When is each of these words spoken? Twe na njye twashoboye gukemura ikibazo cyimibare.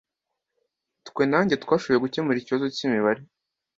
Twe 1.07 1.23
na 1.27 1.37
njye 1.43 1.55
twashoboye 1.63 1.99
gukemura 2.03 2.37
ikibazo 2.41 2.65
cyimibare. 2.75 3.21